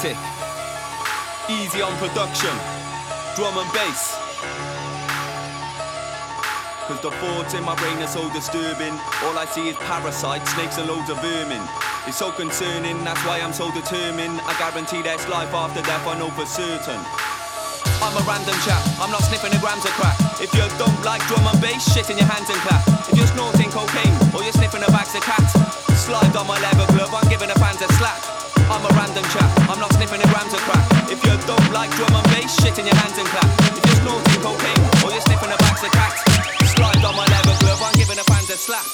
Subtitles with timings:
[0.00, 0.16] Static.
[1.52, 2.56] Easy on production.
[3.36, 4.16] Drum and bass.
[6.88, 8.96] Cause the thoughts in my brain are so disturbing.
[9.28, 11.60] All I see is parasites, snakes, and loads of vermin.
[12.08, 14.40] It's so concerning, that's why I'm so determined.
[14.48, 17.00] I guarantee there's life after death, I know for certain.
[18.00, 20.16] I'm a random chap, I'm not sniffing a grams of crack.
[20.40, 22.88] If you don't like drum and bass, shit in your hands and clap.
[23.04, 25.52] If you're snorting cocaine or you're sniffing a bags of cats,
[26.00, 28.39] slide on my leather glove, I'm giving a fans a slap.
[28.70, 30.86] I'm a random chap, I'm not sniffing a grams of crack.
[31.10, 33.50] If you don't like drum and bass, shit in your hands and clap.
[33.66, 36.22] If you're snorting cocaine or you're sniffing a bags of cats,
[36.70, 38.86] slide on my leather glove, I'm giving a fans a slap.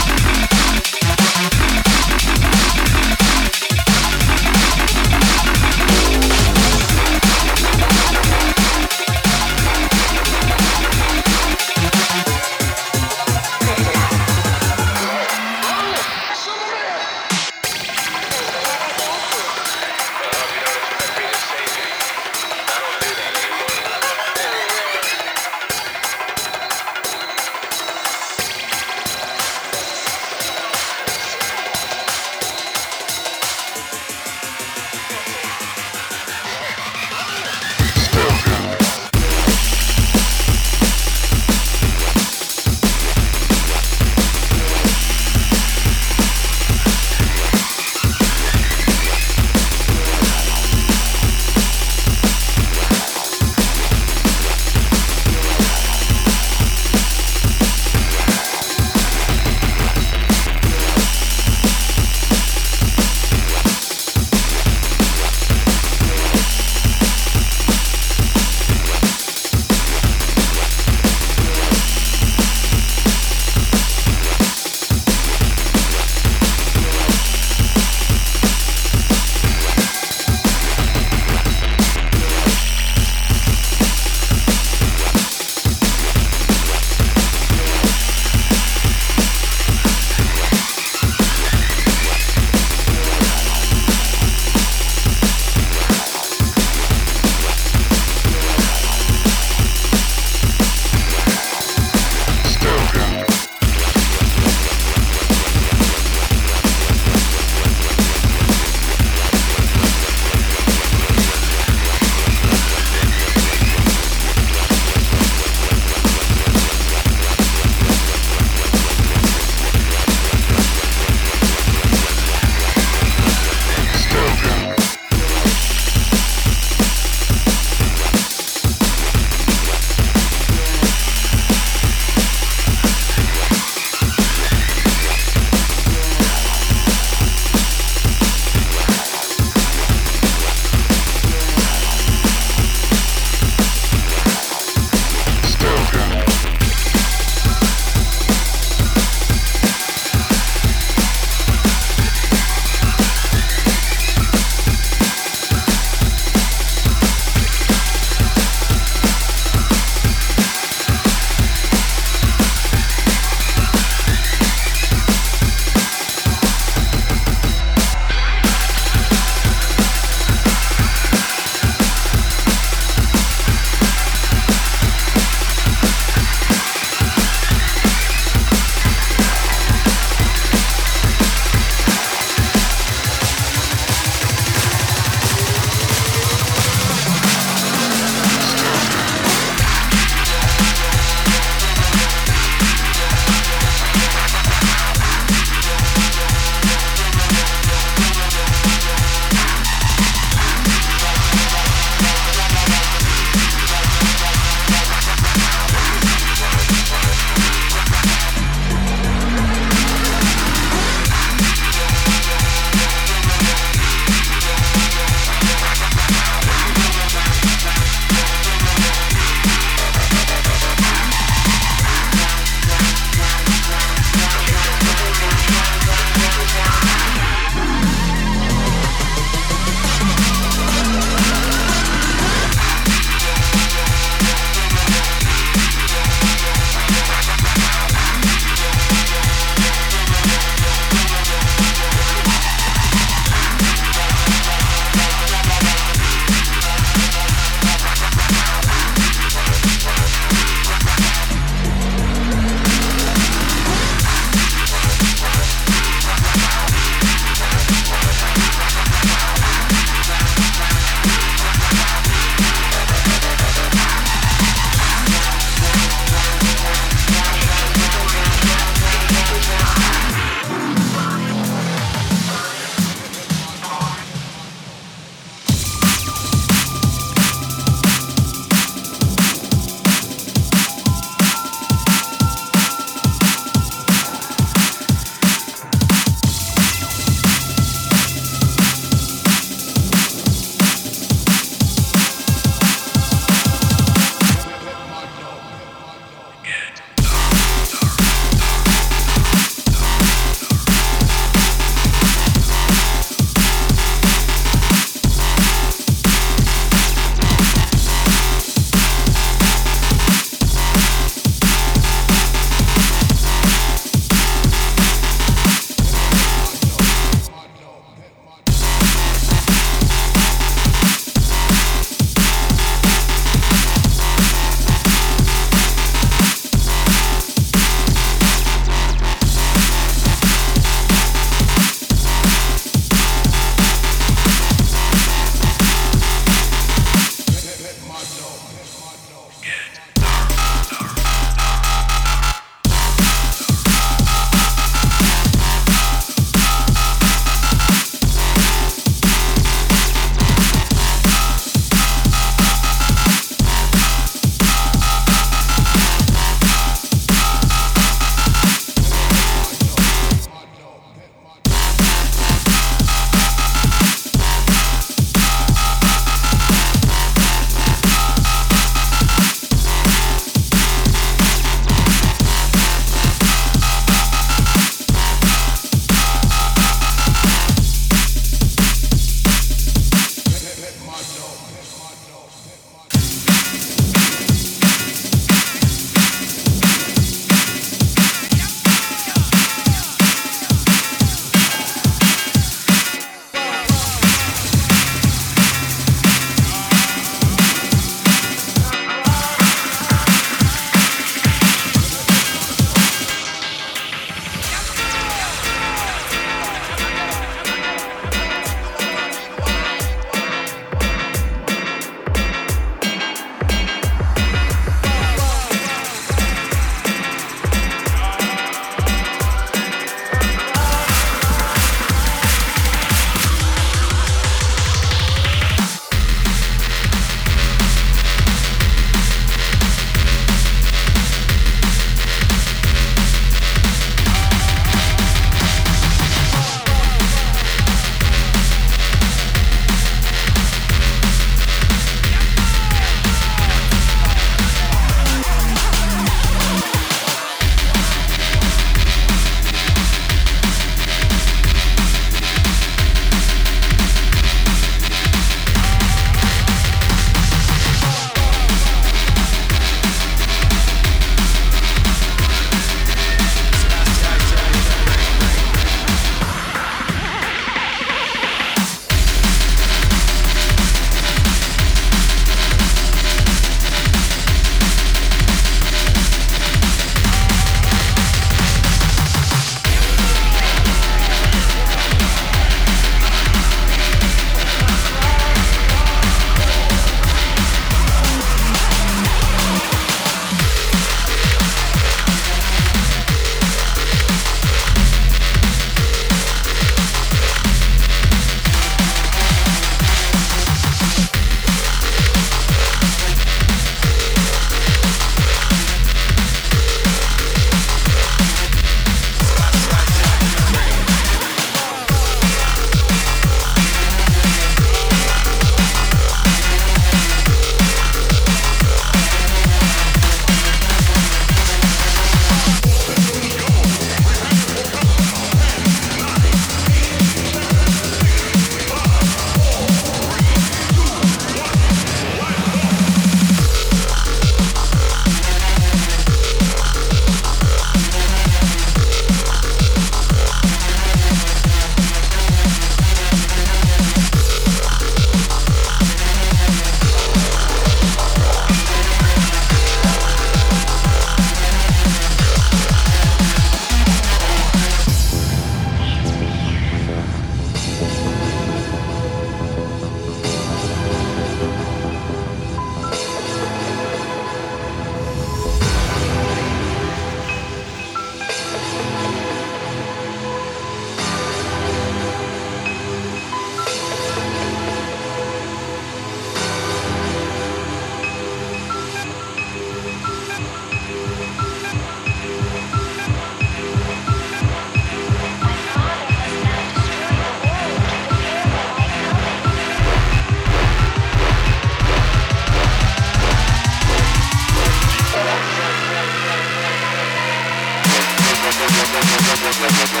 [599.60, 600.00] Music,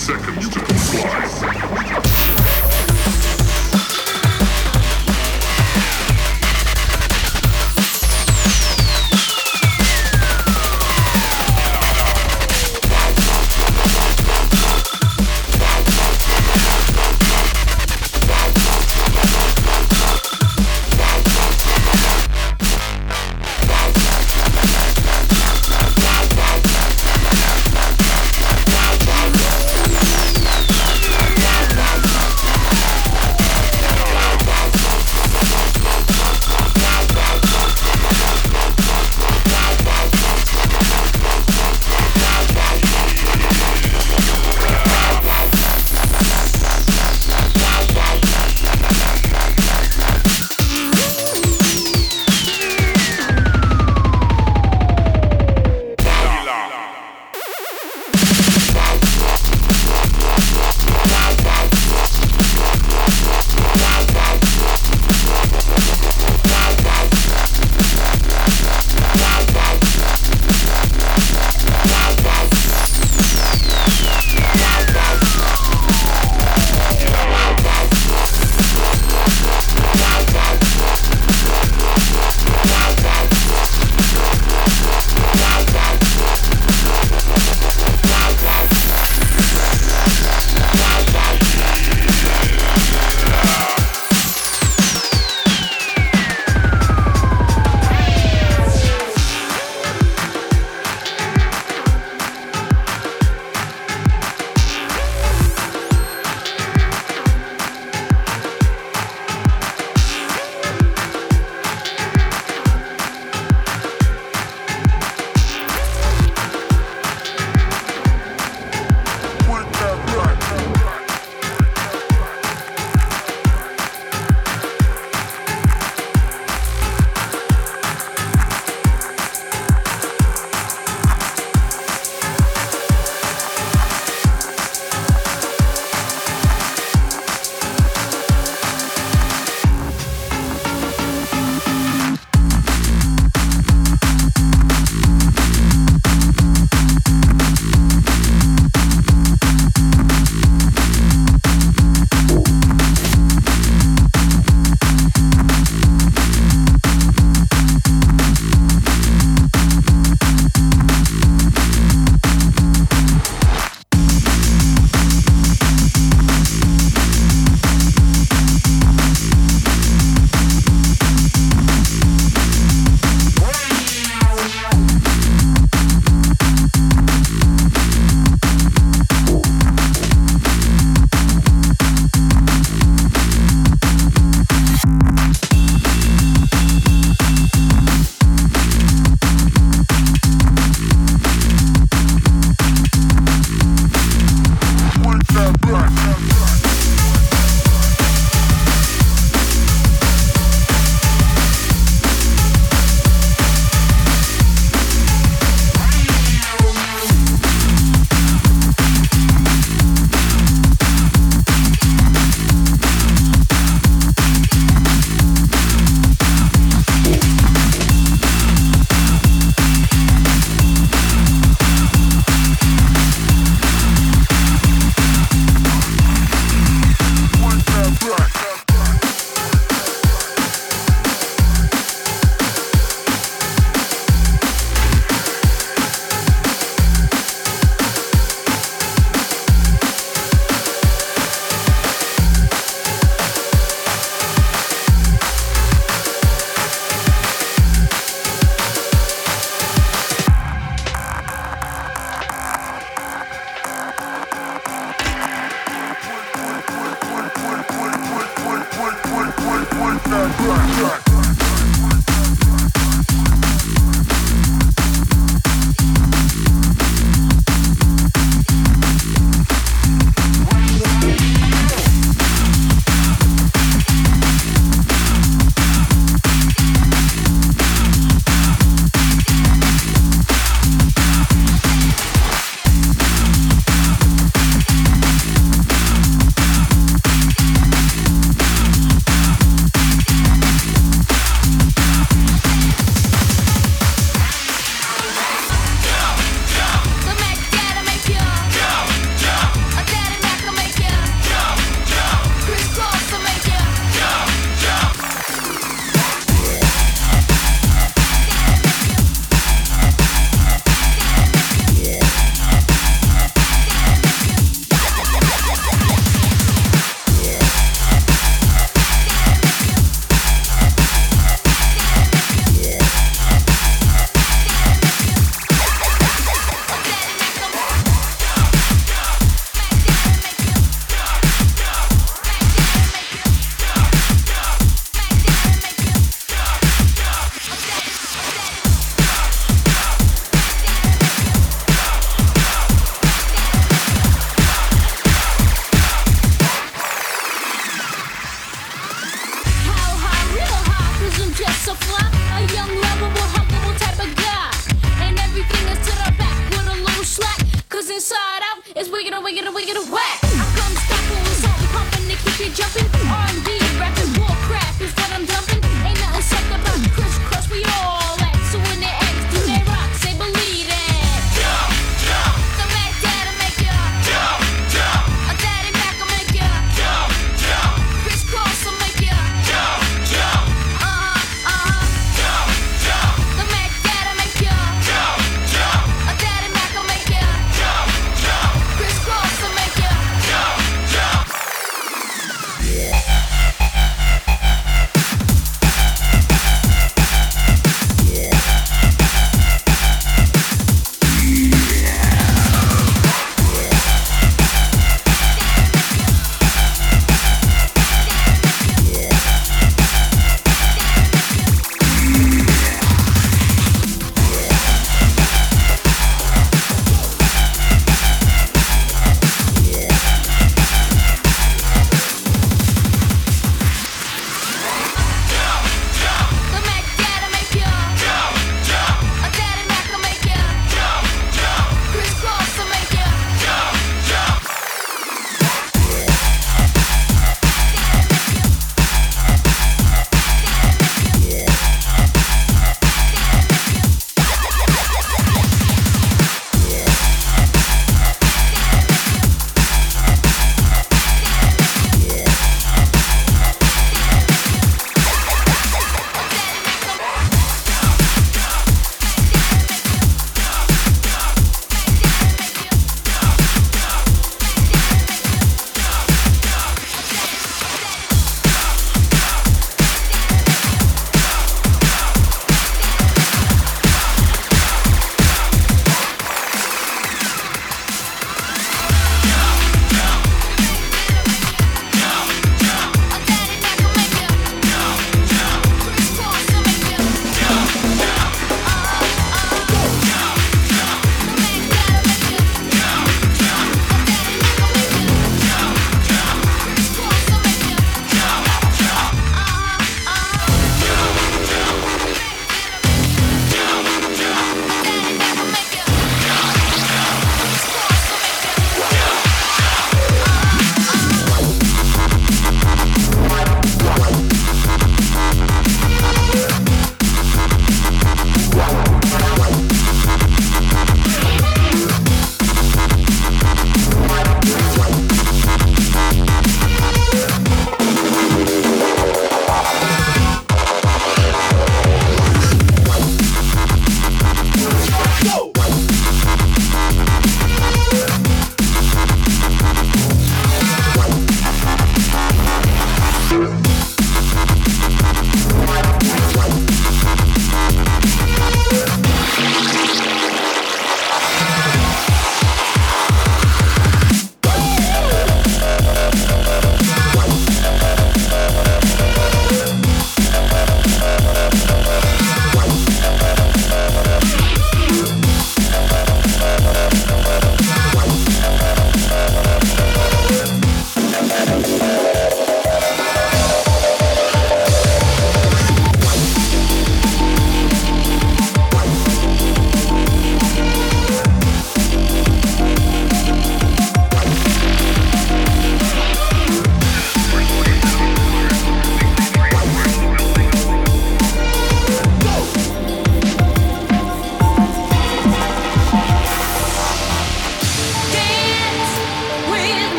[0.00, 0.69] seconds to